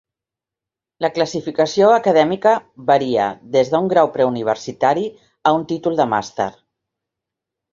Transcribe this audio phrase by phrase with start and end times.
[1.05, 2.53] La classificació acadèmica
[2.87, 5.05] varia des d'un grau preuniversitari
[5.51, 6.53] a un títol de màster.